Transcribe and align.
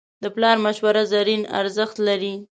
د 0.23 0.25
پلار 0.35 0.57
مشوره 0.65 1.03
زرین 1.11 1.41
ارزښت 1.59 1.95
لري. 2.07 2.33